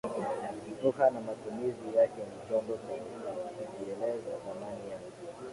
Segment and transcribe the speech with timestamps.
[0.83, 5.11] Lugha na matumizi yake ni chombo cha kujieleleza thamani yake